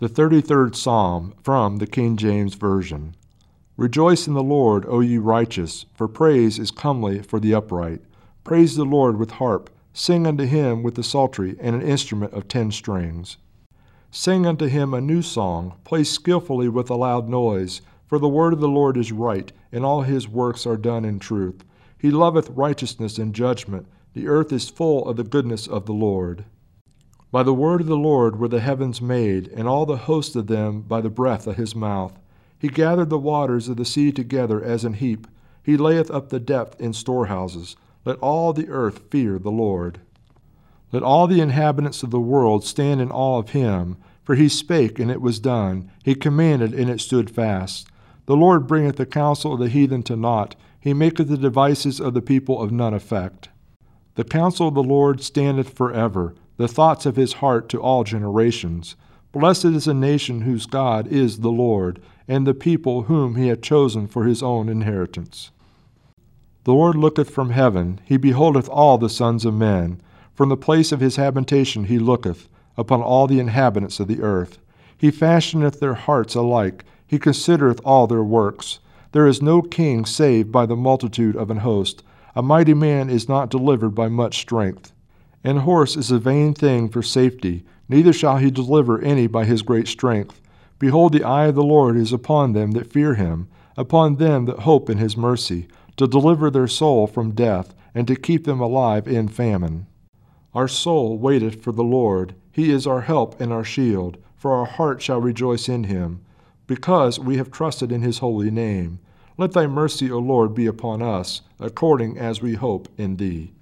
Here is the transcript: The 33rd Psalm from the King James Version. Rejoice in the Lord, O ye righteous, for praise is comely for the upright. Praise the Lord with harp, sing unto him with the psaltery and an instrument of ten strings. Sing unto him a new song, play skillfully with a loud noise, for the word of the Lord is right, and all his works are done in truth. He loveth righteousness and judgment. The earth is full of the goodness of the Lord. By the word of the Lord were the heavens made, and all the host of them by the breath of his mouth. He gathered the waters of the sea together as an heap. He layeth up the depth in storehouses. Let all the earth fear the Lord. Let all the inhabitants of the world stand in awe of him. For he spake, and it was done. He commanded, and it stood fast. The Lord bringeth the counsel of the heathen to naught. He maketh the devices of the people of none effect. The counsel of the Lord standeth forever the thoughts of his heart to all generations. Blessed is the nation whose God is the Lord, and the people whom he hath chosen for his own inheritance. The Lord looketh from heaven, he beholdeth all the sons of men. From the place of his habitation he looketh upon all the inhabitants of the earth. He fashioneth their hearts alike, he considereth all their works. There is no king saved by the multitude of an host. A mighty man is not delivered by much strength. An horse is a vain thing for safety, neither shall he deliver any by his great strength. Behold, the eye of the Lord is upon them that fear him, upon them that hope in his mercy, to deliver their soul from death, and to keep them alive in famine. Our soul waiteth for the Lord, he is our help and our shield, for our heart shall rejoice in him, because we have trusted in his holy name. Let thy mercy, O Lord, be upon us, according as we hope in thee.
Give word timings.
The 0.00 0.08
33rd 0.08 0.76
Psalm 0.76 1.34
from 1.42 1.78
the 1.78 1.86
King 1.88 2.16
James 2.16 2.54
Version. 2.54 3.16
Rejoice 3.76 4.28
in 4.28 4.34
the 4.34 4.44
Lord, 4.44 4.86
O 4.86 5.00
ye 5.00 5.18
righteous, 5.18 5.86
for 5.92 6.06
praise 6.06 6.56
is 6.56 6.70
comely 6.70 7.20
for 7.20 7.40
the 7.40 7.52
upright. 7.52 8.02
Praise 8.44 8.76
the 8.76 8.84
Lord 8.84 9.18
with 9.18 9.32
harp, 9.32 9.70
sing 9.92 10.24
unto 10.24 10.44
him 10.44 10.84
with 10.84 10.94
the 10.94 11.02
psaltery 11.02 11.56
and 11.60 11.74
an 11.74 11.82
instrument 11.82 12.32
of 12.32 12.46
ten 12.46 12.70
strings. 12.70 13.38
Sing 14.12 14.46
unto 14.46 14.66
him 14.66 14.94
a 14.94 15.00
new 15.00 15.20
song, 15.20 15.74
play 15.82 16.04
skillfully 16.04 16.68
with 16.68 16.88
a 16.90 16.94
loud 16.94 17.28
noise, 17.28 17.82
for 18.06 18.20
the 18.20 18.28
word 18.28 18.52
of 18.52 18.60
the 18.60 18.68
Lord 18.68 18.96
is 18.96 19.10
right, 19.10 19.50
and 19.72 19.84
all 19.84 20.02
his 20.02 20.28
works 20.28 20.64
are 20.64 20.76
done 20.76 21.04
in 21.04 21.18
truth. 21.18 21.64
He 21.98 22.12
loveth 22.12 22.50
righteousness 22.50 23.18
and 23.18 23.34
judgment. 23.34 23.88
The 24.14 24.28
earth 24.28 24.52
is 24.52 24.70
full 24.70 25.08
of 25.08 25.16
the 25.16 25.24
goodness 25.24 25.66
of 25.66 25.86
the 25.86 25.92
Lord. 25.92 26.44
By 27.30 27.42
the 27.42 27.52
word 27.52 27.82
of 27.82 27.86
the 27.86 27.96
Lord 27.96 28.38
were 28.38 28.48
the 28.48 28.60
heavens 28.60 29.02
made, 29.02 29.48
and 29.48 29.68
all 29.68 29.84
the 29.84 29.98
host 29.98 30.34
of 30.34 30.46
them 30.46 30.80
by 30.80 31.02
the 31.02 31.10
breath 31.10 31.46
of 31.46 31.56
his 31.56 31.74
mouth. 31.74 32.18
He 32.58 32.68
gathered 32.68 33.10
the 33.10 33.18
waters 33.18 33.68
of 33.68 33.76
the 33.76 33.84
sea 33.84 34.12
together 34.12 34.64
as 34.64 34.82
an 34.82 34.94
heap. 34.94 35.26
He 35.62 35.76
layeth 35.76 36.10
up 36.10 36.30
the 36.30 36.40
depth 36.40 36.80
in 36.80 36.94
storehouses. 36.94 37.76
Let 38.06 38.18
all 38.20 38.54
the 38.54 38.70
earth 38.70 39.02
fear 39.10 39.38
the 39.38 39.50
Lord. 39.50 40.00
Let 40.90 41.02
all 41.02 41.26
the 41.26 41.42
inhabitants 41.42 42.02
of 42.02 42.10
the 42.10 42.18
world 42.18 42.64
stand 42.64 43.02
in 43.02 43.10
awe 43.10 43.38
of 43.38 43.50
him. 43.50 43.98
For 44.24 44.34
he 44.34 44.48
spake, 44.48 44.98
and 44.98 45.10
it 45.10 45.20
was 45.20 45.38
done. 45.38 45.90
He 46.02 46.14
commanded, 46.14 46.72
and 46.72 46.88
it 46.88 47.00
stood 47.00 47.30
fast. 47.30 47.88
The 48.24 48.36
Lord 48.36 48.66
bringeth 48.66 48.96
the 48.96 49.06
counsel 49.06 49.52
of 49.52 49.60
the 49.60 49.68
heathen 49.68 50.02
to 50.04 50.16
naught. 50.16 50.56
He 50.80 50.94
maketh 50.94 51.28
the 51.28 51.36
devices 51.36 52.00
of 52.00 52.14
the 52.14 52.22
people 52.22 52.60
of 52.60 52.72
none 52.72 52.94
effect. 52.94 53.50
The 54.14 54.24
counsel 54.24 54.68
of 54.68 54.74
the 54.74 54.82
Lord 54.82 55.22
standeth 55.22 55.74
forever 55.76 56.34
the 56.58 56.68
thoughts 56.68 57.06
of 57.06 57.16
his 57.16 57.34
heart 57.34 57.68
to 57.70 57.80
all 57.80 58.04
generations. 58.04 58.96
Blessed 59.32 59.66
is 59.66 59.86
the 59.86 59.94
nation 59.94 60.42
whose 60.42 60.66
God 60.66 61.06
is 61.06 61.38
the 61.38 61.50
Lord, 61.50 62.00
and 62.26 62.46
the 62.46 62.52
people 62.52 63.02
whom 63.04 63.36
he 63.36 63.48
hath 63.48 63.62
chosen 63.62 64.06
for 64.06 64.24
his 64.24 64.42
own 64.42 64.68
inheritance. 64.68 65.50
The 66.64 66.74
Lord 66.74 66.96
looketh 66.96 67.30
from 67.30 67.50
heaven, 67.50 68.00
he 68.04 68.18
beholdeth 68.18 68.68
all 68.68 68.98
the 68.98 69.08
sons 69.08 69.44
of 69.44 69.54
men. 69.54 70.02
From 70.34 70.50
the 70.50 70.56
place 70.56 70.92
of 70.92 71.00
his 71.00 71.16
habitation 71.16 71.84
he 71.84 71.98
looketh 71.98 72.48
upon 72.76 73.00
all 73.02 73.26
the 73.26 73.40
inhabitants 73.40 74.00
of 74.00 74.08
the 74.08 74.20
earth. 74.20 74.58
He 74.96 75.10
fashioneth 75.10 75.80
their 75.80 75.94
hearts 75.94 76.34
alike, 76.34 76.84
he 77.06 77.18
considereth 77.18 77.80
all 77.84 78.06
their 78.06 78.24
works. 78.24 78.80
There 79.12 79.26
is 79.26 79.40
no 79.40 79.62
king 79.62 80.04
saved 80.04 80.52
by 80.52 80.66
the 80.66 80.76
multitude 80.76 81.36
of 81.36 81.50
an 81.50 81.58
host. 81.58 82.02
A 82.34 82.42
mighty 82.42 82.74
man 82.74 83.08
is 83.08 83.28
not 83.28 83.48
delivered 83.48 83.94
by 83.94 84.08
much 84.08 84.38
strength. 84.38 84.92
An 85.44 85.58
horse 85.58 85.96
is 85.96 86.10
a 86.10 86.18
vain 86.18 86.52
thing 86.52 86.88
for 86.88 87.02
safety, 87.02 87.64
neither 87.88 88.12
shall 88.12 88.38
he 88.38 88.50
deliver 88.50 89.00
any 89.00 89.26
by 89.26 89.44
his 89.44 89.62
great 89.62 89.86
strength. 89.86 90.40
Behold, 90.78 91.12
the 91.12 91.24
eye 91.24 91.46
of 91.46 91.54
the 91.54 91.62
Lord 91.62 91.96
is 91.96 92.12
upon 92.12 92.52
them 92.52 92.72
that 92.72 92.90
fear 92.90 93.14
him, 93.14 93.48
upon 93.76 94.16
them 94.16 94.46
that 94.46 94.60
hope 94.60 94.90
in 94.90 94.98
his 94.98 95.16
mercy, 95.16 95.68
to 95.96 96.06
deliver 96.06 96.50
their 96.50 96.66
soul 96.66 97.06
from 97.06 97.32
death, 97.32 97.74
and 97.94 98.06
to 98.08 98.16
keep 98.16 98.44
them 98.44 98.60
alive 98.60 99.06
in 99.06 99.28
famine. 99.28 99.86
Our 100.54 100.68
soul 100.68 101.18
waiteth 101.18 101.62
for 101.62 101.72
the 101.72 101.84
Lord, 101.84 102.34
he 102.50 102.70
is 102.70 102.86
our 102.86 103.02
help 103.02 103.40
and 103.40 103.52
our 103.52 103.64
shield, 103.64 104.18
for 104.36 104.52
our 104.52 104.66
heart 104.66 105.00
shall 105.02 105.20
rejoice 105.20 105.68
in 105.68 105.84
him, 105.84 106.20
because 106.66 107.18
we 107.18 107.36
have 107.36 107.50
trusted 107.50 107.92
in 107.92 108.02
his 108.02 108.18
holy 108.18 108.50
name. 108.50 108.98
Let 109.36 109.52
thy 109.52 109.68
mercy, 109.68 110.10
O 110.10 110.18
Lord, 110.18 110.54
be 110.54 110.66
upon 110.66 111.00
us, 111.00 111.42
according 111.60 112.18
as 112.18 112.42
we 112.42 112.54
hope 112.54 112.88
in 112.98 113.16
thee. 113.16 113.52